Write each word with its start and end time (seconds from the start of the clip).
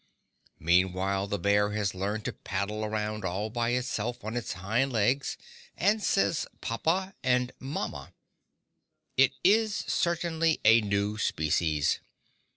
Meantime 0.57 1.29
the 1.29 1.37
bear 1.37 1.73
has 1.73 1.93
learned 1.93 2.25
to 2.25 2.33
paddle 2.33 2.83
around 2.83 3.23
all 3.23 3.51
by 3.51 3.69
itself 3.69 4.23
on 4.25 4.35
its 4.35 4.53
hind 4.53 4.91
legs, 4.91 5.37
and 5.77 6.01
says 6.01 6.47
"poppa" 6.59 7.13
and 7.23 7.51
"momma." 7.59 8.11
It 9.15 9.33
is 9.43 9.75
certainly 9.75 10.59
a 10.65 10.81
new 10.81 11.19
species. 11.19 11.99